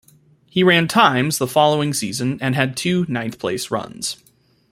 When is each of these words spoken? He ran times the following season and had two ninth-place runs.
He 0.49 0.63
ran 0.63 0.87
times 0.87 1.37
the 1.37 1.45
following 1.45 1.93
season 1.93 2.39
and 2.41 2.55
had 2.55 2.75
two 2.75 3.05
ninth-place 3.07 3.69
runs. 3.69 4.17